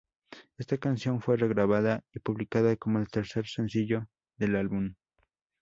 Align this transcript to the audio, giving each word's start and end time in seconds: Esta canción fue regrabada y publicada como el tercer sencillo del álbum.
Esta 0.57 0.79
canción 0.79 1.21
fue 1.21 1.37
regrabada 1.37 2.03
y 2.11 2.17
publicada 2.17 2.75
como 2.75 2.97
el 2.97 3.07
tercer 3.07 3.45
sencillo 3.45 4.07
del 4.35 4.55
álbum. 4.55 4.95